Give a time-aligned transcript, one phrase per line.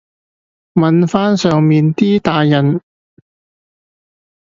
[0.73, 2.81] 問返上面啲大人